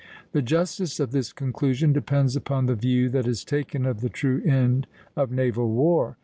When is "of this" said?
0.99-1.31